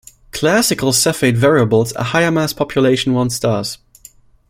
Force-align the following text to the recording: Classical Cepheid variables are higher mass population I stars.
Classical 0.31 0.93
Cepheid 0.93 1.37
variables 1.37 1.93
are 1.93 2.05
higher 2.05 2.31
mass 2.31 2.53
population 2.53 3.15
I 3.15 3.27
stars. 3.27 3.77